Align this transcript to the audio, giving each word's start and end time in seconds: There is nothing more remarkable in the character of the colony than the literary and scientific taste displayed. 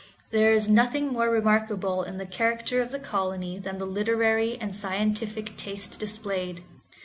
There 0.31 0.51
is 0.51 0.67
nothing 0.67 1.13
more 1.13 1.29
remarkable 1.29 2.01
in 2.01 2.17
the 2.17 2.25
character 2.25 2.81
of 2.81 2.89
the 2.89 2.97
colony 2.97 3.59
than 3.59 3.77
the 3.77 3.85
literary 3.85 4.57
and 4.57 4.75
scientific 4.75 5.55
taste 5.57 5.99
displayed. 5.99 6.63